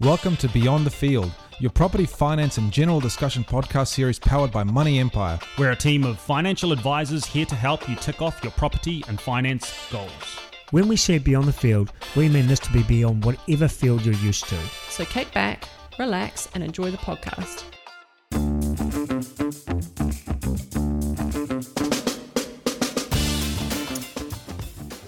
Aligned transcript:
Welcome 0.00 0.38
to 0.38 0.48
Beyond 0.48 0.86
the 0.86 0.90
Field, 0.90 1.30
your 1.58 1.70
property 1.70 2.06
finance 2.06 2.56
and 2.56 2.72
general 2.72 3.00
discussion 3.00 3.44
podcast 3.44 3.88
series 3.88 4.18
powered 4.18 4.50
by 4.50 4.64
Money 4.64 4.98
Empire. 4.98 5.38
We're 5.58 5.72
a 5.72 5.76
team 5.76 6.04
of 6.04 6.18
financial 6.18 6.72
advisors 6.72 7.26
here 7.26 7.44
to 7.44 7.54
help 7.54 7.86
you 7.86 7.96
tick 7.96 8.22
off 8.22 8.42
your 8.42 8.52
property 8.52 9.04
and 9.08 9.20
finance 9.20 9.70
goals. 9.92 10.38
When 10.70 10.88
we 10.88 10.96
say 10.96 11.18
beyond 11.18 11.48
the 11.48 11.52
field, 11.52 11.92
we 12.16 12.30
mean 12.30 12.46
this 12.46 12.60
to 12.60 12.72
be 12.72 12.82
beyond 12.82 13.26
whatever 13.26 13.68
field 13.68 14.02
you're 14.02 14.14
used 14.14 14.48
to. 14.48 14.56
So 14.88 15.04
kick 15.04 15.34
back, 15.34 15.68
relax, 15.98 16.48
and 16.54 16.64
enjoy 16.64 16.90
the 16.90 16.96
podcast. 16.96 17.64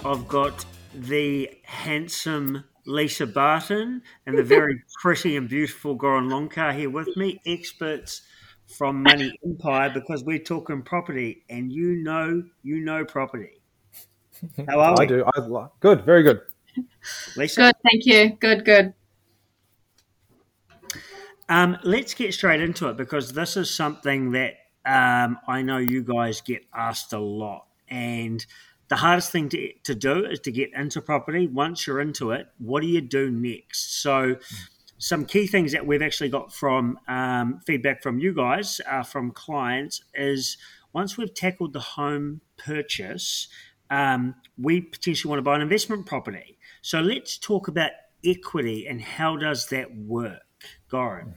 I've 0.05 0.29
got 0.29 0.67
the 0.95 1.51
handsome 1.63 2.65
Lisa 2.87 3.27
Barton 3.27 4.03
and 4.27 4.37
the 4.37 4.43
very 4.43 4.83
pretty 5.03 5.37
and 5.37 5.49
beautiful 5.49 5.97
Goran 5.97 6.29
Longcar 6.29 6.75
here 6.75 6.91
with 6.91 7.17
me, 7.17 7.41
experts 7.47 8.23
from 8.67 9.03
Money 9.03 9.33
Empire, 9.45 9.91
because 9.91 10.25
we're 10.25 10.39
talking 10.39 10.83
property, 10.83 11.45
and 11.49 11.73
you 11.73 11.97
know, 12.03 12.43
you 12.63 12.81
know 12.81 13.05
property. 13.05 13.61
How 14.69 14.81
are 14.81 14.97
I 14.99 15.01
we? 15.01 15.07
do. 15.07 15.25
I 15.37 15.69
good. 15.81 16.05
Very 16.05 16.23
good. 16.23 16.41
Lisa? 17.37 17.61
Good, 17.61 17.75
thank 17.83 18.07
you. 18.07 18.37
Good, 18.41 18.65
good. 18.65 18.95
Um, 21.49 21.79
let's 21.83 22.15
get 22.15 22.33
straight 22.33 22.61
into 22.61 22.89
it 22.89 22.97
because 22.97 23.33
this 23.33 23.57
is 23.57 23.71
something 23.71 24.33
that 24.33 24.55
um, 24.87 25.39
I 25.47 25.63
know 25.63 25.79
you 25.79 26.03
guys 26.03 26.41
get 26.41 26.65
asked 26.75 27.13
a 27.13 27.19
lot. 27.19 27.67
And 27.89 28.45
the 28.93 28.97
hardest 28.97 29.33
thing 29.33 29.49
to, 29.49 29.73
to 29.85 29.95
do 29.95 30.27
is 30.27 30.39
to 30.41 30.53
get 30.53 30.71
into 30.75 31.01
property. 31.01 31.47
Once 31.47 31.87
you're 31.87 31.99
into 31.99 32.31
it, 32.33 32.49
what 32.59 32.83
do 32.83 32.87
you 32.87 33.01
do 33.01 33.31
next? 33.31 34.03
So, 34.03 34.37
some 34.99 35.25
key 35.25 35.47
things 35.47 35.73
that 35.73 35.87
we've 35.87 36.03
actually 36.03 36.29
got 36.29 36.53
from 36.53 36.99
um, 37.09 37.59
feedback 37.67 38.03
from 38.03 38.19
you 38.19 38.35
guys, 38.35 38.83
uh, 38.87 39.03
from 39.03 39.31
clients, 39.31 40.03
is 40.13 40.59
once 40.93 41.17
we've 41.17 41.33
tackled 41.33 41.73
the 41.73 41.81
home 41.81 42.43
purchase, 42.59 43.49
um, 43.89 44.35
we 44.59 44.83
potentially 44.83 45.31
want 45.31 45.39
to 45.39 45.43
buy 45.43 45.55
an 45.55 45.63
investment 45.63 46.05
property. 46.05 46.59
So, 46.83 47.01
let's 47.01 47.39
talk 47.39 47.69
about 47.69 47.93
equity 48.23 48.87
and 48.87 49.01
how 49.01 49.39
does 49.39 49.69
that 49.69 49.97
work, 49.97 50.43
Goran? 50.91 51.33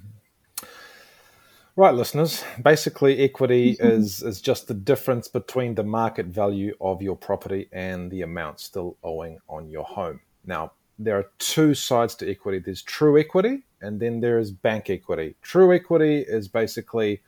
Right, 1.77 1.93
listeners. 1.93 2.43
Basically, 2.61 3.19
equity 3.19 3.75
is 3.79 4.23
is 4.23 4.41
just 4.41 4.67
the 4.67 4.73
difference 4.73 5.27
between 5.27 5.75
the 5.75 5.83
market 5.83 6.27
value 6.27 6.73
of 6.79 7.01
your 7.01 7.17
property 7.17 7.67
and 7.71 8.09
the 8.09 8.21
amount 8.21 8.59
still 8.59 8.97
owing 9.03 9.39
on 9.49 9.69
your 9.69 9.83
home. 9.83 10.21
Now, 10.45 10.71
there 10.97 11.17
are 11.17 11.29
two 11.37 11.73
sides 11.73 12.15
to 12.15 12.29
equity. 12.29 12.59
There's 12.59 12.81
true 12.81 13.19
equity, 13.19 13.63
and 13.81 13.99
then 13.99 14.21
there 14.21 14.39
is 14.39 14.51
bank 14.51 14.89
equity. 14.89 15.35
True 15.41 15.73
equity 15.73 16.19
is 16.19 16.47
basically 16.47 17.21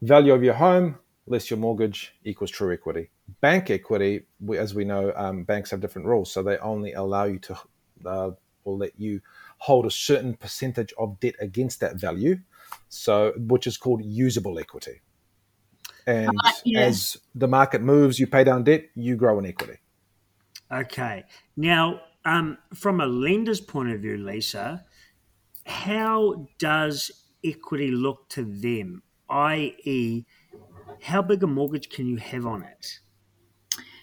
value 0.00 0.32
of 0.32 0.42
your 0.42 0.54
home 0.54 0.98
less 1.28 1.50
your 1.50 1.58
mortgage 1.58 2.14
equals 2.24 2.50
true 2.50 2.72
equity. 2.72 3.10
Bank 3.40 3.70
equity, 3.70 4.22
we, 4.40 4.58
as 4.58 4.74
we 4.74 4.84
know, 4.84 5.12
um, 5.16 5.44
banks 5.44 5.70
have 5.70 5.80
different 5.80 6.06
rules, 6.06 6.32
so 6.32 6.42
they 6.42 6.58
only 6.58 6.92
allow 6.92 7.24
you 7.24 7.38
to 7.38 7.58
uh, 8.06 8.30
will 8.64 8.78
let 8.78 8.98
you 8.98 9.20
hold 9.58 9.86
a 9.86 9.90
certain 9.90 10.34
percentage 10.34 10.92
of 10.98 11.18
debt 11.20 11.34
against 11.40 11.80
that 11.80 11.96
value, 11.96 12.38
so 12.88 13.32
which 13.36 13.66
is 13.66 13.76
called 13.76 14.04
usable 14.04 14.58
equity. 14.58 15.02
And 16.06 16.38
Uh, 16.44 16.52
yeah. 16.64 16.80
as 16.80 17.18
the 17.34 17.48
market 17.48 17.82
moves, 17.82 18.18
you 18.18 18.26
pay 18.26 18.44
down 18.44 18.64
debt, 18.64 18.84
you 18.94 19.16
grow 19.16 19.38
in 19.38 19.46
equity. 19.46 19.78
Okay. 20.72 21.24
Now, 21.56 22.00
um, 22.24 22.58
from 22.74 23.00
a 23.00 23.06
lender's 23.06 23.60
point 23.60 23.90
of 23.90 24.00
view, 24.00 24.16
Lisa, 24.16 24.84
how 25.66 26.48
does 26.58 27.10
equity 27.44 27.90
look 27.90 28.28
to 28.30 28.44
them? 28.44 29.02
I.e., 29.28 30.24
how 31.02 31.22
big 31.22 31.42
a 31.42 31.46
mortgage 31.46 31.90
can 31.90 32.06
you 32.06 32.16
have 32.16 32.46
on 32.46 32.62
it? 32.62 33.00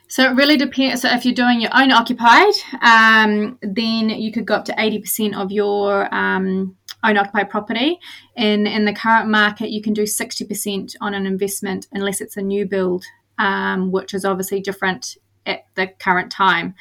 So 0.07 0.23
it 0.23 0.35
really 0.35 0.57
depends. 0.57 1.01
So 1.01 1.09
if 1.09 1.25
you're 1.25 1.33
doing 1.33 1.59
your 1.59 1.71
own 1.73 1.91
occupied, 1.91 2.53
um, 2.81 3.57
then 3.61 4.09
you 4.09 4.31
could 4.31 4.45
go 4.45 4.55
up 4.55 4.65
to 4.65 4.73
80% 4.73 5.35
of 5.35 5.51
your 5.51 6.13
um, 6.13 6.77
own 7.05 7.17
occupied 7.17 7.49
property. 7.49 7.99
In 8.35 8.67
in 8.67 8.85
the 8.85 8.93
current 8.93 9.29
market, 9.29 9.69
you 9.69 9.81
can 9.81 9.93
do 9.93 10.03
60% 10.03 10.95
on 11.01 11.13
an 11.13 11.25
investment 11.25 11.87
unless 11.91 12.21
it's 12.21 12.37
a 12.37 12.41
new 12.41 12.65
build, 12.65 13.05
um, 13.37 13.91
which 13.91 14.13
is 14.13 14.25
obviously 14.25 14.61
different 14.61 15.17
at 15.45 15.65
the 15.75 15.87
current 15.87 16.31
time. 16.31 16.75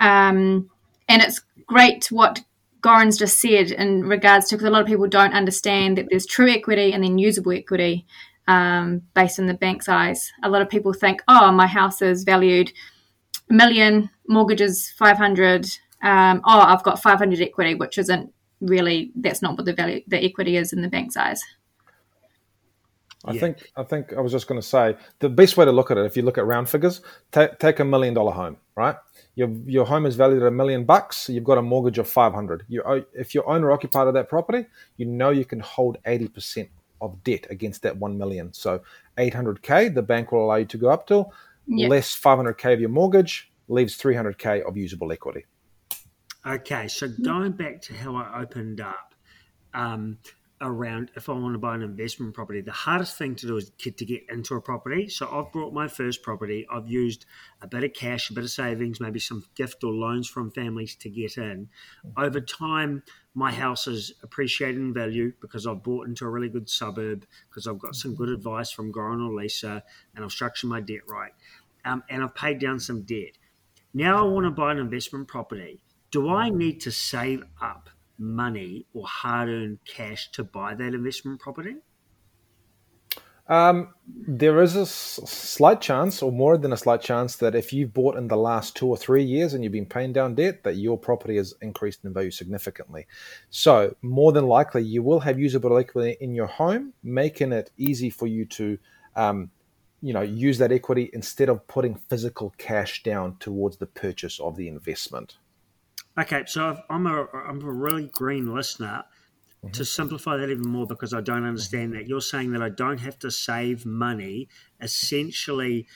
Um, 0.00 0.70
and 1.08 1.22
it's 1.22 1.40
great 1.66 2.06
what 2.10 2.42
Goran's 2.82 3.16
just 3.16 3.40
said 3.40 3.70
in 3.70 4.02
regards 4.02 4.48
to 4.48 4.56
because 4.56 4.66
a 4.66 4.70
lot 4.70 4.82
of 4.82 4.88
people 4.88 5.06
don't 5.06 5.34
understand 5.34 5.96
that 5.96 6.06
there's 6.10 6.26
true 6.26 6.50
equity 6.50 6.92
and 6.92 7.04
then 7.04 7.18
usable 7.18 7.52
equity 7.52 8.06
um, 8.48 9.02
based 9.14 9.38
on 9.38 9.46
the 9.46 9.54
bank's 9.54 9.88
eyes. 9.88 10.32
A 10.42 10.50
lot 10.50 10.62
of 10.62 10.68
people 10.68 10.92
think, 10.92 11.22
oh, 11.28 11.52
my 11.52 11.66
house 11.66 12.02
is 12.02 12.24
valued 12.24 12.72
a 13.48 13.54
million, 13.54 14.10
mortgages 14.26 14.90
500. 14.98 15.66
Um, 16.02 16.40
oh, 16.44 16.60
I've 16.60 16.82
got 16.82 17.00
500 17.00 17.40
equity, 17.40 17.74
which 17.74 17.98
isn't 17.98 18.32
really, 18.62 19.12
that's 19.16 19.42
not 19.42 19.56
what 19.56 19.66
the 19.66 19.74
value, 19.74 20.00
the 20.06 20.24
equity 20.24 20.56
is 20.56 20.72
in 20.72 20.80
the 20.82 20.88
bank's 20.88 21.16
eyes. 21.16 21.42
I 23.24 23.34
Yeah. 23.34 23.40
think 23.40 23.70
I 23.76 23.82
think 23.84 24.12
I 24.12 24.20
was 24.20 24.32
just 24.32 24.48
going 24.48 24.60
to 24.60 24.66
say 24.66 24.96
the 25.20 25.28
best 25.28 25.56
way 25.56 25.64
to 25.64 25.70
look 25.70 25.90
at 25.92 25.96
it, 25.98 26.04
if 26.06 26.16
you 26.16 26.22
look 26.24 26.38
at 26.38 26.46
round 26.46 26.68
figures, 26.68 27.02
ta- 27.30 27.54
take 27.60 27.78
a 27.78 27.84
million 27.84 28.14
dollar 28.14 28.32
home, 28.32 28.56
right? 28.76 28.96
Your 29.36 29.48
your 29.64 29.86
home 29.86 30.06
is 30.06 30.16
valued 30.16 30.42
at 30.42 30.48
a 30.48 30.50
million 30.50 30.84
bucks. 30.84 31.28
You've 31.28 31.44
got 31.44 31.56
a 31.58 31.62
mortgage 31.62 31.98
of 31.98 32.08
five 32.08 32.32
hundred. 32.34 32.64
You 32.68 32.82
owe- 32.82 33.04
if 33.14 33.32
you're 33.32 33.48
owner 33.48 33.70
occupied 33.70 34.08
of 34.08 34.14
that 34.14 34.28
property, 34.28 34.66
you 34.96 35.06
know 35.06 35.30
you 35.30 35.44
can 35.44 35.60
hold 35.60 35.98
eighty 36.04 36.26
percent 36.26 36.68
of 37.00 37.22
debt 37.22 37.46
against 37.48 37.82
that 37.82 37.96
one 37.96 38.18
million. 38.18 38.52
So 38.52 38.80
eight 39.18 39.34
hundred 39.34 39.62
k, 39.62 39.88
the 39.88 40.02
bank 40.02 40.32
will 40.32 40.44
allow 40.44 40.56
you 40.56 40.66
to 40.66 40.78
go 40.78 40.88
up 40.88 41.06
till 41.06 41.32
Yeah. 41.68 41.88
less 41.88 42.14
five 42.14 42.38
hundred 42.38 42.54
k 42.54 42.72
of 42.72 42.80
your 42.80 42.90
mortgage 42.90 43.52
leaves 43.68 43.94
three 43.94 44.16
hundred 44.16 44.36
k 44.36 44.62
of 44.62 44.76
usable 44.76 45.12
equity. 45.12 45.46
Okay, 46.44 46.88
so 46.88 47.06
going 47.08 47.52
back 47.52 47.80
to 47.82 47.94
how 47.94 48.16
I 48.16 48.40
opened 48.42 48.80
up 48.80 49.14
um, 49.74 50.18
around 50.60 51.12
if 51.14 51.28
I 51.28 51.34
want 51.34 51.54
to 51.54 51.58
buy 51.58 51.76
an 51.76 51.82
investment 51.82 52.34
property, 52.34 52.60
the 52.60 52.72
hardest 52.72 53.16
thing 53.16 53.36
to 53.36 53.46
do 53.46 53.56
is 53.58 53.70
get 53.78 53.96
to 53.98 54.04
get 54.04 54.24
into 54.28 54.56
a 54.56 54.60
property. 54.60 55.08
So 55.08 55.28
I've 55.30 55.52
brought 55.52 55.72
my 55.72 55.86
first 55.86 56.24
property. 56.24 56.66
I've 56.68 56.88
used 56.88 57.26
a 57.60 57.68
bit 57.68 57.84
of 57.84 57.92
cash, 57.92 58.28
a 58.28 58.32
bit 58.32 58.42
of 58.42 58.50
savings, 58.50 58.98
maybe 58.98 59.20
some 59.20 59.44
gift 59.54 59.84
or 59.84 59.92
loans 59.92 60.28
from 60.28 60.50
families 60.50 60.96
to 60.96 61.08
get 61.08 61.38
in. 61.38 61.68
Over 62.16 62.40
time, 62.40 63.04
my 63.34 63.52
house 63.52 63.84
has 63.84 64.12
appreciated 64.24 64.78
in 64.78 64.92
value 64.92 65.34
because 65.40 65.64
I've 65.64 65.84
bought 65.84 66.08
into 66.08 66.24
a 66.24 66.28
really 66.28 66.48
good 66.48 66.68
suburb, 66.68 67.24
because 67.50 67.68
I've 67.68 67.78
got 67.78 67.94
some 67.94 68.16
good 68.16 68.30
advice 68.30 68.72
from 68.72 68.92
Goran 68.92 69.24
or 69.24 69.32
Lisa, 69.32 69.84
and 70.16 70.24
I've 70.24 70.32
structured 70.32 70.70
my 70.70 70.80
debt 70.80 71.08
right. 71.08 71.32
Um, 71.84 72.02
and 72.10 72.20
I've 72.20 72.34
paid 72.34 72.58
down 72.58 72.80
some 72.80 73.02
debt. 73.02 73.38
Now 73.94 74.18
I 74.18 74.28
want 74.28 74.46
to 74.46 74.50
buy 74.50 74.72
an 74.72 74.78
investment 74.78 75.28
property. 75.28 75.80
Do 76.12 76.28
I 76.28 76.50
need 76.50 76.80
to 76.82 76.92
save 76.92 77.42
up 77.60 77.88
money 78.18 78.86
or 78.92 79.06
hard 79.06 79.48
earned 79.48 79.78
cash 79.86 80.30
to 80.32 80.44
buy 80.44 80.74
that 80.74 80.94
investment 80.94 81.40
property? 81.40 81.76
Um, 83.48 83.94
there 84.06 84.62
is 84.62 84.76
a 84.76 84.82
s- 84.82 85.20
slight 85.24 85.80
chance, 85.80 86.22
or 86.22 86.30
more 86.30 86.58
than 86.58 86.72
a 86.72 86.76
slight 86.76 87.00
chance, 87.00 87.36
that 87.36 87.54
if 87.54 87.72
you've 87.72 87.94
bought 87.94 88.16
in 88.16 88.28
the 88.28 88.36
last 88.36 88.76
two 88.76 88.86
or 88.86 88.96
three 88.96 89.24
years 89.24 89.54
and 89.54 89.64
you've 89.64 89.72
been 89.72 89.86
paying 89.86 90.12
down 90.12 90.34
debt, 90.34 90.62
that 90.64 90.76
your 90.76 90.98
property 90.98 91.36
has 91.36 91.54
increased 91.62 92.04
in 92.04 92.12
value 92.12 92.30
significantly. 92.30 93.06
So, 93.48 93.96
more 94.02 94.32
than 94.32 94.46
likely, 94.46 94.82
you 94.84 95.02
will 95.02 95.20
have 95.20 95.40
usable 95.40 95.76
equity 95.78 96.18
in 96.20 96.34
your 96.34 96.46
home, 96.46 96.92
making 97.02 97.52
it 97.52 97.70
easy 97.78 98.10
for 98.10 98.26
you 98.26 98.44
to, 98.44 98.78
um, 99.16 99.50
you 100.02 100.12
know, 100.12 100.22
use 100.22 100.58
that 100.58 100.72
equity 100.72 101.10
instead 101.14 101.48
of 101.48 101.66
putting 101.66 101.94
physical 101.94 102.54
cash 102.58 103.02
down 103.02 103.36
towards 103.38 103.78
the 103.78 103.86
purchase 103.86 104.38
of 104.40 104.56
the 104.56 104.68
investment. 104.68 105.38
Okay, 106.18 106.44
so 106.46 106.78
I'm 106.90 107.06
a 107.06 107.26
I'm 107.32 107.62
a 107.62 107.70
really 107.72 108.08
green 108.12 108.52
listener. 108.54 109.04
Mm-hmm. 109.64 109.72
To 109.74 109.84
simplify 109.84 110.36
that 110.38 110.50
even 110.50 110.68
more, 110.68 110.88
because 110.88 111.14
I 111.14 111.20
don't 111.20 111.44
understand 111.44 111.92
that, 111.92 112.08
you're 112.08 112.20
saying 112.20 112.50
that 112.50 112.62
I 112.62 112.68
don't 112.68 112.98
have 112.98 113.16
to 113.20 113.30
save 113.30 113.86
money. 113.86 114.48
Essentially, 114.80 115.86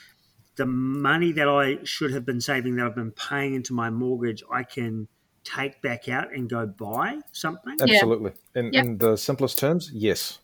the 0.55 0.65
money 0.65 1.33
that 1.33 1.49
I 1.49 1.83
should 1.83 2.11
have 2.13 2.25
been 2.25 2.39
saving 2.39 2.77
that 2.77 2.85
I've 2.85 2.95
been 2.95 3.11
paying 3.11 3.55
into 3.55 3.73
my 3.73 3.89
mortgage, 3.89 4.41
I 4.49 4.63
can 4.63 5.09
take 5.43 5.81
back 5.81 6.07
out 6.07 6.33
and 6.33 6.49
go 6.49 6.65
buy 6.65 7.19
something. 7.33 7.75
Absolutely. 7.81 8.31
In, 8.55 8.71
Yep. 8.73 8.85
in 8.85 8.97
the 8.99 9.15
simplest 9.17 9.59
terms, 9.59 9.91
yes. 9.93 10.39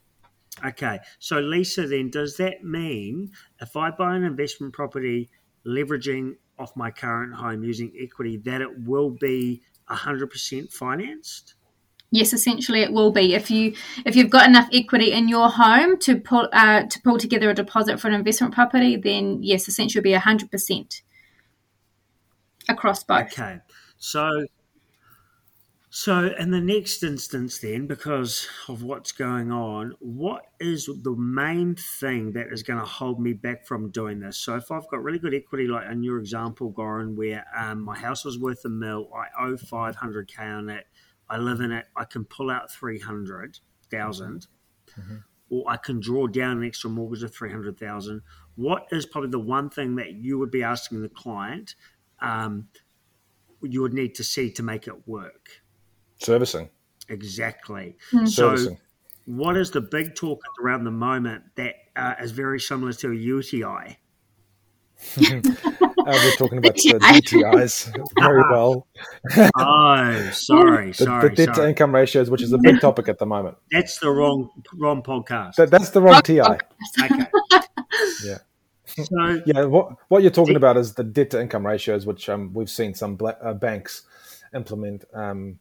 Okay, 0.63 0.99
so 1.19 1.39
Lisa, 1.39 1.87
then 1.87 2.09
does 2.09 2.37
that 2.37 2.63
mean 2.63 3.31
if 3.59 3.75
I 3.75 3.89
buy 3.89 4.15
an 4.15 4.23
investment 4.23 4.73
property 4.73 5.29
leveraging 5.65 6.35
off 6.59 6.75
my 6.75 6.91
current 6.91 7.33
home 7.33 7.63
using 7.63 7.91
equity, 7.99 8.37
that 8.37 8.61
it 8.61 8.85
will 8.85 9.09
be 9.09 9.61
100% 9.89 10.71
financed? 10.71 11.55
Yes, 12.11 12.31
essentially 12.31 12.81
it 12.81 12.93
will 12.93 13.11
be 13.11 13.33
if 13.33 13.49
you 13.49 13.73
if 14.05 14.15
you've 14.15 14.29
got 14.29 14.47
enough 14.47 14.69
equity 14.71 15.11
in 15.11 15.27
your 15.27 15.49
home 15.49 15.97
to 16.01 16.19
pull 16.19 16.47
uh, 16.53 16.83
to 16.83 17.01
pull 17.01 17.17
together 17.17 17.49
a 17.49 17.55
deposit 17.55 17.99
for 17.99 18.07
an 18.07 18.13
investment 18.13 18.53
property, 18.53 18.95
then 18.95 19.41
yes, 19.41 19.67
essentially 19.67 19.99
it'll 19.99 20.03
be 20.03 20.13
hundred 20.13 20.51
percent 20.51 21.01
across 22.69 23.03
both. 23.03 23.31
Okay, 23.33 23.57
so 23.97 24.45
So, 25.95 26.33
in 26.39 26.49
the 26.49 26.59
next 26.59 27.03
instance, 27.03 27.59
then, 27.59 27.85
because 27.85 28.47
of 28.67 28.81
what's 28.81 29.11
going 29.11 29.51
on, 29.51 29.93
what 29.99 30.41
is 30.59 30.87
the 30.87 31.15
main 31.15 31.75
thing 31.75 32.31
that 32.31 32.47
is 32.51 32.63
going 32.63 32.79
to 32.79 32.85
hold 32.85 33.21
me 33.21 33.33
back 33.33 33.67
from 33.67 33.91
doing 33.91 34.19
this? 34.19 34.37
So, 34.37 34.55
if 34.55 34.71
I've 34.71 34.87
got 34.87 35.03
really 35.03 35.19
good 35.19 35.35
equity, 35.35 35.67
like 35.67 35.87
in 35.91 36.01
your 36.01 36.17
example, 36.17 36.73
Goran, 36.73 37.15
where 37.15 37.45
um, 37.55 37.79
my 37.83 37.95
house 37.95 38.25
was 38.25 38.39
worth 38.39 38.65
a 38.65 38.69
mil, 38.69 39.07
I 39.15 39.45
owe 39.45 39.53
500k 39.53 40.39
on 40.39 40.69
it, 40.71 40.87
I 41.29 41.37
live 41.37 41.59
in 41.59 41.71
it, 41.71 41.85
I 41.95 42.05
can 42.05 42.25
pull 42.25 42.49
out 42.49 42.71
300,000, 42.71 44.47
mm-hmm. 44.99 45.15
or 45.51 45.63
I 45.67 45.77
can 45.77 45.99
draw 45.99 46.25
down 46.25 46.57
an 46.57 46.63
extra 46.63 46.89
mortgage 46.89 47.21
of 47.21 47.35
300,000. 47.35 48.19
What 48.55 48.87
is 48.91 49.05
probably 49.05 49.29
the 49.29 49.37
one 49.37 49.69
thing 49.69 49.97
that 49.97 50.13
you 50.13 50.39
would 50.39 50.49
be 50.49 50.63
asking 50.63 51.03
the 51.03 51.09
client 51.09 51.75
um, 52.19 52.69
you 53.61 53.83
would 53.83 53.93
need 53.93 54.15
to 54.15 54.23
see 54.23 54.49
to 54.53 54.63
make 54.63 54.87
it 54.87 55.07
work? 55.07 55.62
Servicing. 56.23 56.69
Exactly. 57.09 57.97
Mm. 58.13 58.27
So, 58.27 58.55
Servicing. 58.55 58.77
what 59.25 59.57
is 59.57 59.71
the 59.71 59.81
big 59.81 60.15
talk 60.15 60.39
around 60.61 60.85
the 60.85 60.91
moment 60.91 61.43
that 61.55 61.75
uh, 61.95 62.15
is 62.21 62.31
very 62.31 62.59
similar 62.59 62.93
to 62.93 63.11
a 63.11 63.15
UTI? 63.15 63.97
uh, 65.17 65.41
we're 66.05 66.35
talking 66.37 66.59
about 66.59 66.75
the 66.75 66.99
DTIs 67.01 67.93
very 68.19 68.41
well. 68.49 68.87
oh, 69.57 70.29
sorry, 70.33 70.87
the, 70.87 70.93
sorry. 70.93 71.29
The 71.29 71.35
debt 71.35 71.55
sorry. 71.55 71.67
to 71.67 71.69
income 71.69 71.93
ratios, 71.93 72.29
which 72.29 72.41
is 72.41 72.53
a 72.53 72.57
big 72.57 72.79
topic 72.79 73.09
at 73.09 73.19
the 73.19 73.25
moment. 73.25 73.57
That's 73.69 73.99
the 73.99 74.09
wrong 74.09 74.49
wrong 74.75 75.03
podcast. 75.03 75.55
That, 75.55 75.71
that's 75.71 75.89
the 75.89 76.01
wrong 76.01 76.21
TI. 76.21 76.39
Okay. 76.39 77.25
yeah. 78.23 78.37
So 78.85 79.41
yeah, 79.45 79.65
what 79.65 79.95
what 80.07 80.21
you're 80.21 80.31
talking 80.31 80.55
about 80.55 80.77
is 80.77 80.93
the 80.93 81.03
debt 81.03 81.31
to 81.31 81.41
income 81.41 81.65
ratios, 81.65 82.05
which 82.05 82.29
um, 82.29 82.53
we've 82.53 82.69
seen 82.69 82.93
some 82.93 83.15
black, 83.15 83.37
uh, 83.43 83.53
banks 83.53 84.03
implement 84.55 85.03
um, 85.13 85.59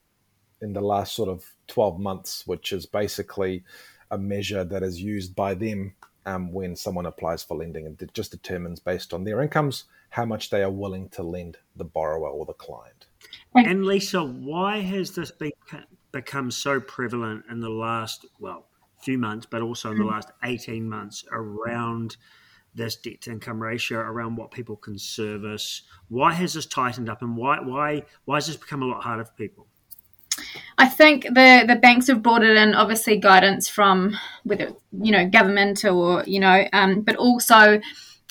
in 0.62 0.72
the 0.72 0.80
last 0.80 1.14
sort 1.14 1.28
of 1.28 1.44
12 1.66 1.98
months, 1.98 2.46
which 2.46 2.72
is 2.72 2.86
basically 2.86 3.64
a 4.10 4.18
measure 4.18 4.64
that 4.64 4.82
is 4.82 5.02
used 5.02 5.34
by 5.34 5.54
them 5.54 5.94
um, 6.24 6.52
when 6.52 6.76
someone 6.76 7.06
applies 7.06 7.42
for 7.42 7.56
lending. 7.56 7.86
And 7.86 8.00
it 8.00 8.14
just 8.14 8.30
determines 8.30 8.78
based 8.80 9.12
on 9.12 9.24
their 9.24 9.42
incomes 9.42 9.84
how 10.10 10.24
much 10.24 10.50
they 10.50 10.62
are 10.62 10.70
willing 10.70 11.08
to 11.10 11.22
lend 11.22 11.56
the 11.76 11.84
borrower 11.84 12.28
or 12.28 12.46
the 12.46 12.52
client. 12.52 13.06
And 13.54 13.84
Lisa, 13.84 14.22
why 14.22 14.78
has 14.78 15.14
this 15.14 15.32
become 16.12 16.50
so 16.50 16.80
prevalent 16.80 17.44
in 17.50 17.60
the 17.60 17.70
last, 17.70 18.26
well, 18.38 18.66
few 19.00 19.18
months, 19.18 19.46
but 19.50 19.62
also 19.62 19.90
in 19.90 19.98
the 19.98 20.04
last 20.04 20.30
18 20.44 20.88
months 20.88 21.24
around 21.32 22.16
this 22.74 22.96
debt 22.96 23.20
to 23.22 23.32
income 23.32 23.60
ratio, 23.60 23.98
around 23.98 24.36
what 24.36 24.50
people 24.50 24.76
can 24.76 24.98
service? 24.98 25.82
Why 26.08 26.32
has 26.34 26.54
this 26.54 26.66
tightened 26.66 27.08
up 27.08 27.22
and 27.22 27.36
why, 27.36 27.58
why, 27.60 28.02
why 28.26 28.36
has 28.36 28.46
this 28.46 28.56
become 28.56 28.82
a 28.82 28.86
lot 28.86 29.02
harder 29.02 29.24
for 29.24 29.32
people? 29.32 29.66
I 30.78 30.88
think 30.88 31.24
the 31.24 31.64
the 31.66 31.76
banks 31.76 32.06
have 32.08 32.22
brought 32.22 32.42
it 32.42 32.56
in, 32.56 32.74
obviously 32.74 33.18
guidance 33.18 33.68
from 33.68 34.16
whether 34.44 34.72
you 34.92 35.12
know 35.12 35.28
government 35.28 35.84
or 35.84 36.24
you 36.26 36.40
know, 36.40 36.64
um, 36.72 37.02
but 37.02 37.16
also 37.16 37.80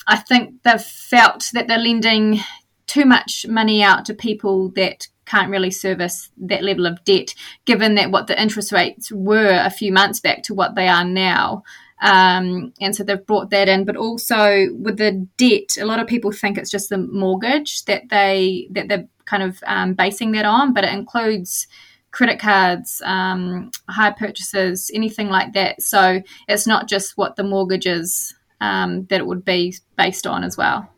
I 0.06 0.16
think 0.16 0.62
they've 0.62 0.80
felt 0.80 1.50
that 1.52 1.68
they're 1.68 1.78
lending 1.78 2.40
too 2.86 3.04
much 3.04 3.46
money 3.48 3.82
out 3.82 4.04
to 4.06 4.14
people 4.14 4.70
that 4.70 5.08
can't 5.24 5.50
really 5.50 5.70
service 5.70 6.30
that 6.36 6.62
level 6.62 6.86
of 6.86 7.02
debt, 7.04 7.34
given 7.64 7.94
that 7.94 8.10
what 8.10 8.26
the 8.26 8.40
interest 8.40 8.72
rates 8.72 9.10
were 9.12 9.62
a 9.64 9.70
few 9.70 9.92
months 9.92 10.20
back 10.20 10.42
to 10.42 10.54
what 10.54 10.74
they 10.74 10.88
are 10.88 11.04
now. 11.04 11.62
Um, 12.02 12.72
and 12.80 12.94
so 12.94 13.04
they've 13.04 13.24
brought 13.24 13.50
that 13.50 13.68
in, 13.68 13.84
but 13.84 13.96
also 13.96 14.66
with 14.72 14.98
the 14.98 15.26
debt, 15.36 15.80
a 15.80 15.86
lot 15.86 16.00
of 16.00 16.08
people 16.08 16.32
think 16.32 16.58
it's 16.58 16.70
just 16.70 16.90
the 16.90 16.98
mortgage 16.98 17.84
that 17.84 18.08
they 18.10 18.66
that 18.72 18.88
they're 18.88 19.08
kind 19.24 19.44
of 19.44 19.62
um, 19.66 19.94
basing 19.94 20.32
that 20.32 20.44
on, 20.44 20.74
but 20.74 20.84
it 20.84 20.92
includes 20.92 21.68
credit 22.12 22.38
cards, 22.38 23.02
um, 23.04 23.70
hire 23.88 24.14
purchases, 24.16 24.90
anything 24.94 25.28
like 25.28 25.52
that. 25.54 25.82
So 25.82 26.22
it's 26.48 26.66
not 26.66 26.88
just 26.88 27.16
what 27.16 27.36
the 27.36 27.42
mortgage 27.42 27.86
is 27.86 28.34
um, 28.60 29.06
that 29.06 29.20
it 29.20 29.26
would 29.26 29.44
be 29.44 29.74
based 29.96 30.26
on 30.26 30.44
as 30.44 30.56
well. 30.56 30.88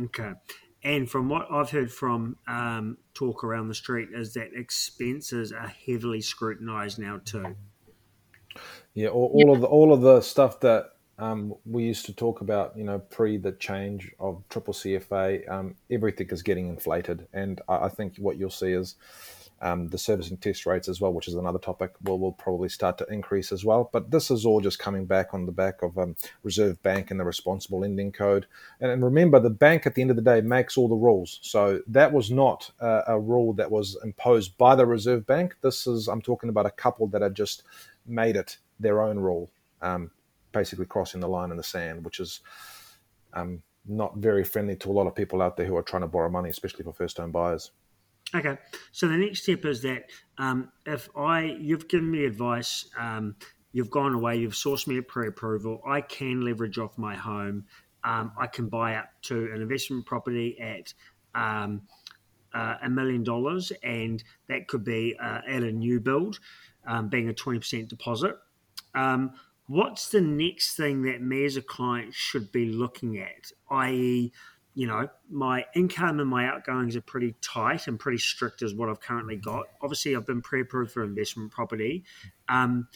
Okay. 0.00 0.32
And 0.82 1.10
from 1.10 1.28
what 1.28 1.50
I've 1.50 1.70
heard 1.70 1.90
from 1.90 2.36
um, 2.46 2.98
talk 3.14 3.42
around 3.42 3.68
the 3.68 3.74
street, 3.74 4.10
is 4.12 4.34
that 4.34 4.50
expenses 4.54 5.50
are 5.52 5.72
heavily 5.86 6.20
scrutinised 6.20 6.98
now 6.98 7.20
too. 7.24 7.56
Yeah, 8.94 9.08
all, 9.08 9.30
all 9.34 9.54
of 9.54 9.60
the 9.60 9.66
all 9.66 9.92
of 9.92 10.00
the 10.00 10.20
stuff 10.20 10.60
that 10.60 10.90
um, 11.18 11.54
we 11.64 11.84
used 11.84 12.06
to 12.06 12.12
talk 12.12 12.40
about, 12.40 12.76
you 12.76 12.84
know, 12.84 12.98
pre 12.98 13.36
the 13.36 13.52
change 13.52 14.12
of 14.20 14.42
triple 14.48 14.74
CFA, 14.74 15.48
um, 15.50 15.74
everything 15.90 16.28
is 16.30 16.42
getting 16.42 16.68
inflated, 16.68 17.26
and 17.32 17.60
I, 17.68 17.84
I 17.84 17.88
think 17.88 18.16
what 18.18 18.36
you'll 18.36 18.50
see 18.50 18.72
is 18.72 18.96
um, 19.62 19.88
the 19.88 19.98
servicing 19.98 20.36
test 20.36 20.66
rates 20.66 20.88
as 20.88 21.00
well, 21.00 21.12
which 21.12 21.28
is 21.28 21.34
another 21.34 21.58
topic, 21.58 21.92
will 22.02 22.18
will 22.18 22.32
probably 22.32 22.68
start 22.68 22.98
to 22.98 23.06
increase 23.06 23.52
as 23.52 23.64
well. 23.64 23.88
But 23.92 24.10
this 24.10 24.30
is 24.30 24.44
all 24.44 24.60
just 24.60 24.78
coming 24.78 25.06
back 25.06 25.32
on 25.32 25.46
the 25.46 25.52
back 25.52 25.82
of 25.82 25.96
um, 25.98 26.16
Reserve 26.42 26.82
Bank 26.82 27.10
and 27.10 27.18
the 27.18 27.24
Responsible 27.24 27.80
Lending 27.80 28.12
Code. 28.12 28.46
And, 28.80 28.90
and, 28.90 29.02
remember, 29.02 29.40
the 29.40 29.50
bank 29.50 29.86
at 29.86 29.94
the 29.94 30.02
end 30.02 30.10
of 30.10 30.16
the 30.16 30.22
day 30.22 30.40
makes 30.42 30.76
all 30.76 30.88
the 30.88 30.94
rules. 30.94 31.38
So 31.42 31.80
that 31.86 32.12
was 32.12 32.30
not 32.30 32.70
uh, 32.80 33.02
a 33.06 33.18
rule 33.18 33.54
that 33.54 33.70
was 33.70 33.96
imposed 34.04 34.58
by 34.58 34.74
the 34.74 34.86
Reserve 34.86 35.26
Bank. 35.26 35.56
This 35.62 35.86
is 35.86 36.08
I'm 36.08 36.22
talking 36.22 36.50
about 36.50 36.66
a 36.66 36.70
couple 36.70 37.06
that 37.08 37.22
had 37.22 37.34
just 37.34 37.62
made 38.06 38.36
it 38.36 38.58
their 38.78 39.00
own 39.00 39.18
rule, 39.18 39.50
um, 39.80 40.10
basically 40.56 40.86
crossing 40.86 41.20
the 41.20 41.28
line 41.28 41.50
in 41.50 41.56
the 41.56 41.62
sand, 41.62 42.04
which 42.04 42.18
is 42.20 42.40
um, 43.34 43.62
not 43.84 44.16
very 44.16 44.44
friendly 44.44 44.76
to 44.76 44.90
a 44.90 44.94
lot 44.98 45.06
of 45.06 45.14
people 45.14 45.42
out 45.42 45.56
there 45.56 45.66
who 45.66 45.76
are 45.76 45.82
trying 45.82 46.02
to 46.02 46.08
borrow 46.08 46.30
money, 46.30 46.50
especially 46.50 46.84
for 46.84 46.92
first 46.92 47.18
home 47.18 47.32
buyers. 47.32 47.72
Okay, 48.34 48.56
so 48.90 49.06
the 49.06 49.16
next 49.16 49.42
step 49.42 49.64
is 49.64 49.82
that 49.82 50.10
um, 50.38 50.72
if 50.84 51.08
I 51.16 51.56
you've 51.60 51.86
given 51.86 52.10
me 52.10 52.24
advice, 52.24 52.88
um, 52.98 53.36
you've 53.72 53.90
gone 53.90 54.14
away, 54.14 54.36
you've 54.36 54.54
sourced 54.54 54.86
me 54.88 54.98
a 54.98 55.02
pre-approval, 55.02 55.80
I 55.86 56.00
can 56.00 56.40
leverage 56.40 56.78
off 56.78 56.98
my 56.98 57.14
home. 57.14 57.66
Um, 58.02 58.32
I 58.38 58.46
can 58.46 58.68
buy 58.68 58.96
up 58.96 59.10
to 59.22 59.34
an 59.54 59.60
investment 59.62 60.06
property 60.06 60.56
at 60.60 60.94
um, 61.34 61.82
uh, 62.54 62.76
a 62.82 62.88
million 62.88 63.22
dollars, 63.22 63.72
and 63.82 64.22
that 64.48 64.68
could 64.68 64.84
be 64.84 65.16
uh, 65.20 65.40
at 65.46 65.62
a 65.62 65.72
new 65.72 66.00
build, 66.00 66.40
um, 66.86 67.08
being 67.08 67.28
a 67.28 67.34
twenty 67.34 67.58
percent 67.58 67.88
deposit. 67.88 68.34
Um, 68.94 69.32
what's 69.66 70.08
the 70.10 70.20
next 70.20 70.76
thing 70.76 71.02
that 71.02 71.20
me 71.20 71.44
as 71.44 71.56
a 71.56 71.62
client 71.62 72.14
should 72.14 72.52
be 72.52 72.66
looking 72.66 73.18
at, 73.18 73.50
i.e., 73.70 74.32
you 74.74 74.86
know, 74.86 75.08
my 75.30 75.64
income 75.74 76.20
and 76.20 76.28
my 76.28 76.46
outgoings 76.46 76.96
are 76.96 77.00
pretty 77.00 77.34
tight 77.40 77.86
and 77.86 77.98
pretty 77.98 78.18
strict 78.18 78.60
as 78.60 78.74
what 78.74 78.90
I've 78.90 79.00
currently 79.00 79.36
got. 79.36 79.64
Obviously, 79.80 80.14
I've 80.14 80.26
been 80.26 80.42
pre-approved 80.42 80.92
for 80.92 81.02
investment 81.02 81.50
property, 81.50 82.04
um, 82.50 82.86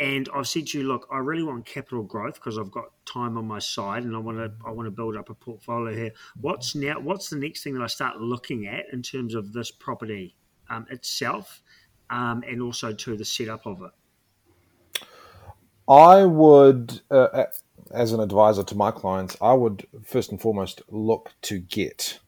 and 0.00 0.28
I've 0.34 0.48
said 0.48 0.66
to 0.68 0.78
you, 0.78 0.88
look, 0.88 1.06
I 1.12 1.18
really 1.18 1.44
want 1.44 1.66
capital 1.66 2.02
growth 2.02 2.34
because 2.34 2.58
I've 2.58 2.72
got 2.72 2.86
time 3.06 3.36
on 3.36 3.46
my 3.46 3.60
side 3.60 4.02
and 4.02 4.16
I 4.16 4.18
want 4.18 4.38
to 4.38 4.50
I 4.66 4.70
want 4.70 4.86
to 4.86 4.90
build 4.90 5.14
up 5.14 5.30
a 5.30 5.34
portfolio 5.34 5.94
here. 5.94 6.12
What's 6.40 6.74
now? 6.74 6.98
What's 6.98 7.30
the 7.30 7.36
next 7.36 7.62
thing 7.62 7.74
that 7.74 7.82
I 7.82 7.86
start 7.86 8.18
looking 8.18 8.66
at 8.66 8.86
in 8.92 9.02
terms 9.02 9.34
of 9.34 9.52
this 9.52 9.70
property 9.70 10.34
um, 10.68 10.86
itself, 10.90 11.62
um, 12.08 12.42
and 12.48 12.60
also 12.60 12.92
to 12.92 13.16
the 13.16 13.24
setup 13.24 13.66
of 13.66 13.82
it? 13.82 13.90
I 15.90 16.24
would. 16.24 17.00
Uh, 17.10 17.44
as 17.92 18.12
an 18.12 18.20
advisor 18.20 18.62
to 18.62 18.76
my 18.76 18.92
clients, 18.92 19.36
I 19.42 19.52
would 19.52 19.84
first 20.04 20.30
and 20.30 20.40
foremost 20.40 20.80
look 20.88 21.32
to 21.42 21.58
get 21.58 22.20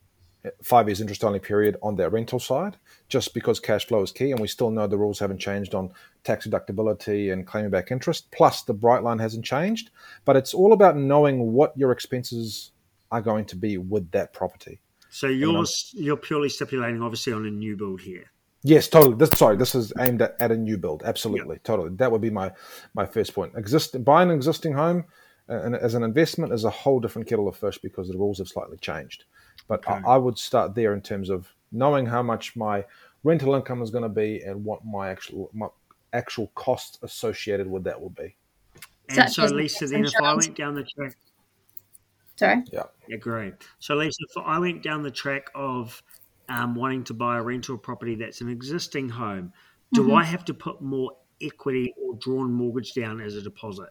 five 0.61 0.89
years 0.89 1.01
interest 1.01 1.23
only 1.23 1.39
period 1.39 1.77
on 1.83 1.95
their 1.95 2.11
rental 2.11 2.41
side, 2.41 2.77
just 3.09 3.33
because 3.33 3.61
cash 3.61 3.87
flow 3.87 4.03
is 4.03 4.11
key, 4.11 4.33
and 4.33 4.41
we 4.41 4.49
still 4.49 4.71
know 4.71 4.89
the 4.89 4.99
rules 4.99 5.21
haven't 5.21 5.39
changed 5.39 5.75
on 5.75 5.93
tax 6.25 6.47
deductibility 6.47 7.33
and 7.33 7.47
claiming 7.47 7.71
back 7.71 7.93
interest. 7.93 8.29
Plus, 8.33 8.63
the 8.63 8.75
bright 8.75 9.05
line 9.05 9.21
hasn't 9.21 9.45
changed, 9.45 9.91
but 10.25 10.37
it's 10.37 10.53
all 10.53 10.73
about 10.73 10.97
knowing 10.97 11.53
what 11.53 11.77
your 11.77 11.93
expenses 11.93 12.73
are 13.13 13.21
going 13.21 13.45
to 13.45 13.57
be 13.57 13.79
with 13.79 14.11
that 14.11 14.33
property. 14.33 14.81
So 15.11 15.29
you're 15.29 15.65
you're 15.93 16.17
purely 16.17 16.49
stipulating, 16.49 17.03
obviously, 17.03 17.33
on 17.35 17.47
a 17.47 17.51
new 17.51 17.77
build 17.77 18.01
here. 18.01 18.32
Yes, 18.65 18.89
totally. 18.89 19.17
This, 19.17 19.31
sorry, 19.31 19.57
this 19.57 19.75
is 19.75 19.93
aimed 19.99 20.23
at, 20.23 20.37
at 20.39 20.53
a 20.53 20.57
new 20.57 20.79
build. 20.79 21.03
Absolutely, 21.05 21.57
yep. 21.57 21.65
totally. 21.65 21.91
That 21.97 22.13
would 22.13 22.21
be 22.21 22.31
my 22.31 22.53
my 22.95 23.07
first 23.07 23.35
point. 23.35 23.53
Exist 23.57 24.05
buying 24.05 24.31
an 24.31 24.37
existing 24.37 24.73
home 24.73 25.05
uh, 25.49 25.63
and 25.63 25.75
as 25.75 25.95
an 25.95 26.03
investment 26.03 26.53
is 26.53 26.65
a 26.65 26.71
whole 26.71 27.01
different 27.01 27.29
kettle 27.29 27.49
of 27.49 27.57
fish 27.57 27.79
because 27.79 28.09
the 28.09 28.17
rules 28.17 28.39
have 28.39 28.49
slightly 28.49 28.79
changed. 28.79 29.25
But 29.69 29.87
okay. 29.87 30.01
I, 30.07 30.15
I, 30.15 30.17
would 30.17 30.39
start 30.39 30.75
there 30.75 30.95
in 30.95 31.01
terms 31.01 31.31
of 31.31 31.53
knowing 31.73 32.07
how 32.07 32.23
much 32.23 32.57
my 32.57 32.85
rental 33.25 33.55
income 33.55 33.83
is 33.83 33.91
going 33.91 34.03
to 34.03 34.09
be 34.09 34.41
and 34.41 34.65
what 34.65 34.85
my 34.85 35.11
actual 35.11 35.51
my 35.53 35.69
actual 36.13 36.51
costs 36.55 36.99
associated 37.03 37.69
with 37.69 37.85
that 37.85 38.01
will 38.01 38.11
be. 38.11 38.37
And 39.09 39.31
so, 39.31 39.45
Lisa, 39.47 39.87
then 39.87 40.05
if 40.05 40.15
I 40.23 40.35
went 40.35 40.57
down 40.57 40.75
the 40.75 40.85
track, 40.85 41.17
sorry, 42.37 42.63
yeah, 42.73 42.85
yeah, 43.09 43.17
great. 43.17 43.55
So, 43.79 43.95
Lisa, 43.95 44.17
if 44.21 44.43
I 44.45 44.59
went 44.59 44.83
down 44.83 45.03
the 45.03 45.11
track 45.11 45.51
of 45.55 46.03
um, 46.49 46.75
wanting 46.75 47.05
to 47.05 47.15
buy 47.15 47.39
a 47.39 47.43
rental 47.43 47.79
property 47.79 48.15
that's 48.17 48.41
an 48.41 48.49
existing 48.49 49.09
home, 49.09 49.53
do 49.93 50.03
mm-hmm. 50.03 50.15
I 50.15 50.25
have 50.25 50.45
to 50.47 50.55
put 50.55 50.81
more 50.81 51.13
equity 51.41 51.95
or 52.03 52.15
drawn 52.15 52.53
mortgage 52.53 52.95
down 52.95 53.21
as 53.21 53.35
a 53.35 53.43
deposit? 53.43 53.89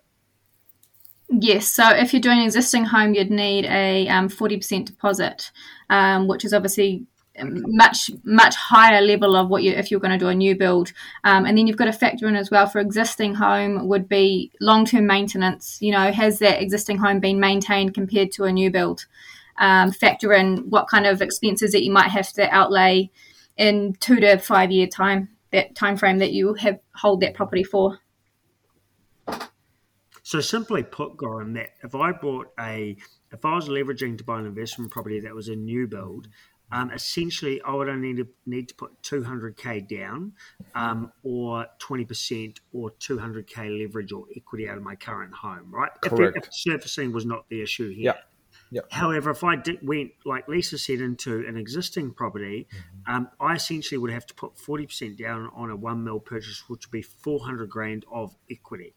Yes, 1.29 1.67
so 1.67 1.89
if 1.89 2.11
you're 2.13 2.21
doing 2.21 2.39
an 2.39 2.45
existing 2.45 2.85
home, 2.85 3.13
you'd 3.13 3.31
need 3.31 3.65
a 3.65 4.07
um, 4.09 4.27
40% 4.27 4.85
deposit, 4.85 5.51
um, 5.89 6.27
which 6.27 6.43
is 6.43 6.53
obviously 6.53 7.05
much 7.39 8.11
much 8.23 8.55
higher 8.55 9.01
level 9.01 9.35
of 9.35 9.49
what 9.49 9.63
you 9.63 9.71
if 9.71 9.89
you're 9.89 9.99
going 9.99 10.11
to 10.11 10.17
do 10.17 10.27
a 10.27 10.35
new 10.35 10.55
build 10.55 10.91
um, 11.23 11.45
and 11.45 11.57
then 11.57 11.65
you've 11.65 11.77
got 11.77 11.85
to 11.85 11.93
factor 11.93 12.27
in 12.27 12.35
as 12.35 12.51
well 12.51 12.67
for 12.67 12.79
existing 12.79 13.33
home 13.35 13.87
would 13.87 14.07
be 14.09 14.51
long-term 14.59 15.07
maintenance 15.07 15.77
you 15.81 15.91
know 15.91 16.11
has 16.11 16.39
that 16.39 16.61
existing 16.61 16.97
home 16.97 17.19
been 17.19 17.39
maintained 17.39 17.93
compared 17.93 18.31
to 18.31 18.43
a 18.43 18.51
new 18.51 18.69
build 18.69 19.05
um, 19.57 19.91
factor 19.91 20.33
in 20.33 20.69
what 20.69 20.87
kind 20.87 21.05
of 21.05 21.21
expenses 21.21 21.71
that 21.71 21.83
you 21.83 21.91
might 21.91 22.09
have 22.09 22.31
to 22.33 22.49
outlay 22.49 23.09
in 23.57 23.93
two 23.99 24.19
to 24.19 24.37
five 24.37 24.71
year 24.71 24.87
time 24.87 25.29
that 25.51 25.75
time 25.75 25.97
frame 25.97 26.19
that 26.19 26.31
you 26.31 26.53
have 26.55 26.79
hold 26.95 27.21
that 27.21 27.33
property 27.33 27.63
for 27.63 27.99
so 30.23 30.39
simply 30.39 30.83
put 30.83 31.17
Goran 31.17 31.53
that 31.55 31.71
if 31.83 31.95
I 31.95 32.11
bought 32.11 32.47
a 32.59 32.95
if 33.31 33.45
I 33.45 33.55
was 33.55 33.67
leveraging 33.67 34.17
to 34.17 34.23
buy 34.23 34.39
an 34.39 34.45
investment 34.45 34.91
property 34.91 35.19
that 35.21 35.35
was 35.35 35.47
a 35.49 35.55
new 35.55 35.87
build 35.87 36.27
um, 36.73 36.91
essentially, 36.91 37.61
I 37.63 37.73
would 37.73 37.89
only 37.89 38.13
need 38.13 38.17
to, 38.17 38.27
need 38.45 38.69
to 38.69 38.75
put 38.75 39.01
200k 39.03 39.87
down, 39.87 40.33
um, 40.73 41.11
or 41.23 41.67
20% 41.79 42.59
or 42.71 42.91
200k 42.91 43.77
leverage 43.77 44.11
or 44.11 44.25
equity 44.35 44.69
out 44.69 44.77
of 44.77 44.83
my 44.83 44.95
current 44.95 45.33
home, 45.33 45.69
right? 45.69 45.91
Correct. 46.01 46.37
If, 46.37 46.43
if 46.45 46.53
servicing 46.53 47.11
was 47.11 47.25
not 47.25 47.49
the 47.49 47.61
issue 47.61 47.89
here. 47.89 48.05
Yeah. 48.05 48.13
Yep. 48.71 48.85
However, 48.91 49.31
if 49.31 49.43
I 49.43 49.57
did, 49.57 49.85
went, 49.85 50.11
like 50.25 50.47
Lisa 50.47 50.77
said, 50.77 51.01
into 51.01 51.45
an 51.47 51.57
existing 51.57 52.13
property, 52.13 52.67
Mm-hmm. 52.71 53.15
um, 53.15 53.29
I 53.39 53.55
essentially 53.55 53.97
would 53.97 54.11
have 54.11 54.25
to 54.27 54.33
put 54.33 54.55
40% 54.55 55.17
down 55.17 55.49
on 55.55 55.69
a 55.69 55.75
one 55.75 56.03
mil 56.03 56.19
purchase, 56.19 56.63
which 56.69 56.87
would 56.87 56.91
be 56.91 57.01
400 57.01 57.69
grand 57.69 58.05
of 58.11 58.35
equity. 58.49 58.95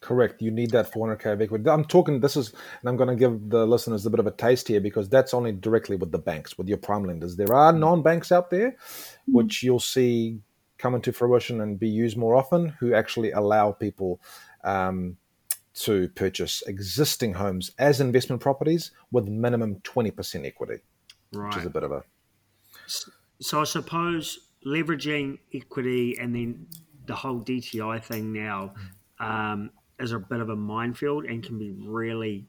Correct. 0.00 0.42
You 0.42 0.50
need 0.50 0.70
that 0.72 0.92
400k 0.92 1.32
of 1.32 1.40
equity. 1.40 1.68
I'm 1.68 1.84
talking. 1.84 2.20
This 2.20 2.36
is, 2.36 2.50
and 2.80 2.88
I'm 2.88 2.96
going 2.96 3.08
to 3.08 3.16
give 3.16 3.48
the 3.48 3.66
listeners 3.66 4.04
a 4.04 4.10
bit 4.10 4.20
of 4.20 4.26
a 4.26 4.30
taste 4.30 4.68
here 4.68 4.80
because 4.80 5.08
that's 5.08 5.32
only 5.32 5.52
directly 5.52 5.96
with 5.96 6.12
the 6.12 6.18
banks, 6.18 6.58
with 6.58 6.68
your 6.68 6.76
prime 6.78 7.04
lenders. 7.04 7.36
There 7.36 7.54
are 7.54 7.72
non-banks 7.72 8.30
out 8.30 8.50
there, 8.50 8.76
which 9.26 9.62
you'll 9.62 9.80
see 9.80 10.40
come 10.76 10.94
into 10.94 11.12
fruition 11.12 11.60
and 11.62 11.78
be 11.78 11.88
used 11.88 12.16
more 12.18 12.34
often, 12.34 12.68
who 12.80 12.92
actually 12.94 13.30
allow 13.30 13.72
people 13.72 14.20
um, 14.62 15.16
to 15.74 16.08
purchase 16.10 16.62
existing 16.66 17.34
homes 17.34 17.72
as 17.78 18.00
investment 18.00 18.40
properties 18.40 18.92
with 19.10 19.26
minimum 19.26 19.76
20% 19.80 20.46
equity, 20.46 20.82
Right. 21.32 21.48
which 21.48 21.56
is 21.58 21.66
a 21.66 21.70
bit 21.70 21.82
of 21.82 21.92
a 21.92 22.04
So 23.40 23.60
I 23.60 23.64
suppose 23.64 24.50
leveraging 24.64 25.38
equity 25.52 26.16
and 26.18 26.34
then 26.34 26.66
the 27.06 27.14
whole 27.14 27.40
DTI 27.40 28.02
thing 28.02 28.32
now 28.32 28.74
um, 29.18 29.70
is 29.98 30.12
a 30.12 30.18
bit 30.18 30.40
of 30.40 30.48
a 30.48 30.56
minefield 30.56 31.24
and 31.24 31.42
can 31.42 31.58
be 31.58 31.72
really, 31.72 32.46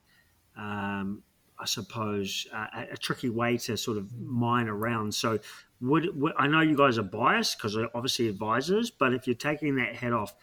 um, 0.58 1.24
I 1.60 1.66
suppose, 1.66 2.48
uh, 2.54 2.68
a, 2.92 2.98
tricky 2.98 3.30
way 3.30 3.58
to 3.58 3.76
sort 3.76 3.98
of 3.98 4.14
mine 4.20 4.68
around. 4.68 5.14
So 5.14 5.40
would, 5.82 6.20
would 6.20 6.34
I 6.38 6.48
know 6.48 6.62
you 6.62 6.78
guys 6.78 6.98
are 6.98 7.04
biased 7.04 7.58
because 7.58 7.78
obviously 7.94 8.30
advisors, 8.30 8.92
but 8.92 9.14
if 9.14 9.28
you're 9.28 9.36
taking 9.36 9.76
that 9.78 9.96
head 9.96 10.14
off, 10.14 10.36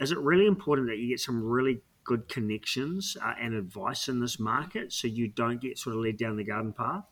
is 0.00 0.12
it 0.12 0.18
really 0.18 0.46
important 0.46 0.88
that 0.88 0.98
you 0.98 1.08
get 1.08 1.20
some 1.20 1.42
really 1.42 1.82
good 2.08 2.26
connections 2.26 3.18
uh, 3.22 3.34
and 3.38 3.52
advice 3.54 4.08
in 4.08 4.18
this 4.18 4.40
market 4.40 4.92
so 4.94 5.06
you 5.06 5.28
don't 5.28 5.60
get 5.60 5.78
sort 5.78 5.94
of 5.94 6.02
led 6.02 6.16
down 6.16 6.36
the 6.38 6.42
garden 6.42 6.72
path? 6.72 7.04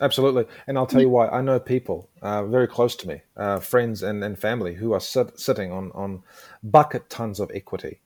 Absolutely. 0.00 0.46
And 0.66 0.78
I'll 0.78 0.86
tell 0.86 1.02
you 1.02 1.10
why. 1.10 1.28
I 1.28 1.42
know 1.42 1.60
people 1.60 2.08
uh, 2.22 2.44
very 2.46 2.66
close 2.66 2.96
to 2.96 3.08
me, 3.08 3.20
uh, 3.36 3.60
friends 3.60 4.02
and, 4.02 4.24
and 4.24 4.38
family, 4.38 4.74
who 4.74 4.94
are 4.94 5.00
sit, 5.00 5.38
sitting 5.38 5.70
on, 5.70 5.92
on 5.94 6.22
bucket 6.62 7.10
tons 7.10 7.40
of 7.40 7.50
equity 7.54 8.00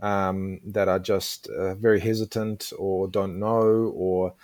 um, 0.00 0.60
that 0.66 0.88
are 0.88 0.98
just 0.98 1.48
uh, 1.48 1.76
very 1.76 2.00
hesitant 2.00 2.72
or 2.76 3.06
don't 3.06 3.38
know 3.38 3.92
or 3.94 4.34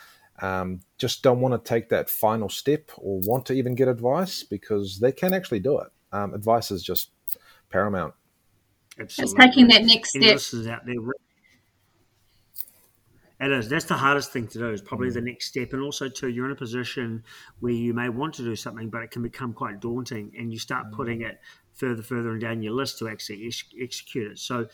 um, 0.41 0.81
just 0.99 1.25
don't 1.25 1.41
want 1.41 1.53
to 1.53 1.69
take 1.69 1.89
that 1.89 2.09
final 2.09 2.49
step 2.49 2.93
or 2.97 3.21
want 3.25 3.45
to 3.47 3.55
even 3.55 3.75
get 3.75 3.89
advice 3.89 4.45
because 4.45 5.01
they 5.01 5.11
can 5.11 5.35
actually 5.35 5.61
do 5.61 5.81
it. 5.81 5.89
Um, 6.13 6.33
advice 6.33 6.71
is 6.71 6.83
just 6.83 7.11
paramount. 7.71 8.15
It's 8.99 9.33
taking 9.35 9.69
that 9.69 9.85
next 9.85 10.11
step 10.11 10.23
listeners 10.23 10.67
out 10.67 10.85
there. 10.87 10.97
It 13.40 13.52
is. 13.52 13.69
That's 13.69 13.85
the 13.85 13.95
hardest 13.95 14.33
thing 14.33 14.49
to 14.49 14.59
do. 14.59 14.71
Is 14.71 14.83
probably 14.83 15.11
the 15.11 15.21
mm. 15.21 15.26
next 15.26 15.47
step, 15.47 15.73
and 15.73 15.83
also 15.83 16.09
too, 16.09 16.28
you're 16.28 16.47
in 16.47 16.52
a 16.52 16.57
position 16.57 17.23
where 17.61 17.73
you 17.73 17.95
may 17.95 18.09
want 18.09 18.35
to 18.35 18.43
do 18.43 18.57
something, 18.57 18.90
but 18.90 19.02
it 19.02 19.12
can 19.12 19.23
become 19.23 19.52
quite 19.52 19.81
daunting, 19.81 20.33
and 20.37 20.52
you 20.52 20.59
start 20.59 20.87
mm. 20.87 20.93
putting 20.93 21.23
it 21.23 21.40
further, 21.73 22.02
further 22.02 22.33
and 22.33 22.40
down 22.40 22.62
your 22.62 22.73
list 22.73 22.99
to 22.99 23.09
actually 23.09 23.47
ex- 23.47 23.64
execute 23.81 24.33
it. 24.33 24.38
So, 24.38 24.67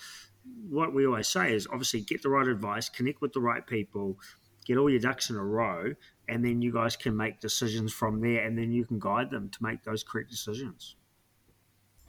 what 0.68 0.94
we 0.94 1.06
always 1.06 1.28
say 1.28 1.52
is, 1.52 1.66
obviously, 1.70 2.00
get 2.00 2.22
the 2.22 2.30
right 2.30 2.48
advice, 2.48 2.88
connect 2.88 3.20
with 3.20 3.34
the 3.34 3.40
right 3.40 3.66
people, 3.66 4.18
get 4.64 4.78
all 4.78 4.88
your 4.88 5.00
ducks 5.00 5.28
in 5.28 5.36
a 5.36 5.44
row, 5.44 5.92
and 6.26 6.42
then 6.42 6.62
you 6.62 6.72
guys 6.72 6.96
can 6.96 7.14
make 7.14 7.40
decisions 7.40 7.92
from 7.92 8.22
there, 8.22 8.46
and 8.46 8.56
then 8.56 8.72
you 8.72 8.86
can 8.86 8.98
guide 8.98 9.30
them 9.30 9.50
to 9.50 9.62
make 9.62 9.84
those 9.84 10.02
correct 10.02 10.30
decisions. 10.30 10.96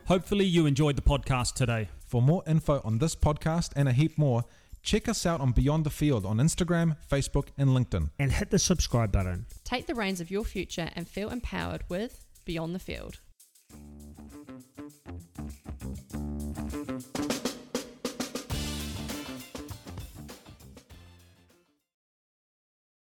Hopefully, 0.08 0.46
you 0.46 0.68
enjoyed 0.68 0.96
the 0.96 1.02
podcast 1.02 1.54
today. 1.56 1.90
For 2.06 2.22
more 2.22 2.44
info 2.46 2.80
on 2.84 3.00
this 3.00 3.16
podcast 3.16 3.72
and 3.76 3.90
a 3.90 3.92
heap 3.92 4.20
more, 4.20 4.44
check 4.84 5.10
us 5.10 5.26
out 5.26 5.42
on 5.42 5.52
Beyond 5.52 5.84
the 5.84 5.90
Field 5.90 6.28
on 6.28 6.38
Instagram, 6.38 6.96
Facebook, 7.12 7.48
and 7.58 7.70
LinkedIn. 7.70 8.12
And 8.20 8.32
hit 8.32 8.52
the 8.52 8.60
subscribe 8.60 9.12
button. 9.12 9.48
Take 9.64 9.88
the 9.88 9.96
reins 9.96 10.22
of 10.22 10.30
your 10.30 10.44
future 10.44 10.92
and 10.96 11.08
feel 11.08 11.30
empowered 11.30 11.86
with 11.90 12.24
Beyond 12.46 12.76
the 12.76 12.80
Field. 12.80 13.20